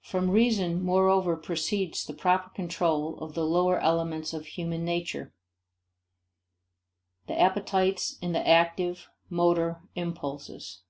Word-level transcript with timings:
From 0.00 0.30
reason 0.30 0.80
moreover 0.80 1.34
proceeds 1.36 2.04
the 2.04 2.14
proper 2.14 2.50
control 2.50 3.18
of 3.18 3.34
the 3.34 3.42
lower 3.44 3.80
elements 3.80 4.32
of 4.32 4.46
human 4.46 4.84
nature 4.84 5.34
the 7.26 7.36
appetites 7.36 8.16
and 8.22 8.32
the 8.32 8.46
active, 8.46 9.10
motor, 9.28 9.82
impulses. 9.96 10.82